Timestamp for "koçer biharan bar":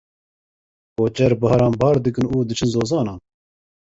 0.95-1.95